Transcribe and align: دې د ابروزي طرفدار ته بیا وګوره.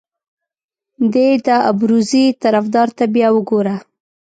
دې 1.13 1.29
د 1.45 1.47
ابروزي 1.71 2.25
طرفدار 2.43 2.87
ته 2.97 3.03
بیا 3.13 3.27
وګوره. 3.33 3.75